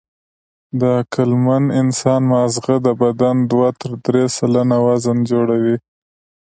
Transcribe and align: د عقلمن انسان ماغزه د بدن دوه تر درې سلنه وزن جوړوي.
د 0.79 0.81
عقلمن 0.99 1.63
انسان 1.81 2.21
ماغزه 2.31 2.75
د 2.85 2.87
بدن 3.01 3.35
دوه 3.51 3.69
تر 3.81 3.91
درې 4.05 4.23
سلنه 4.37 4.77
وزن 4.87 5.17
جوړوي. 5.31 5.75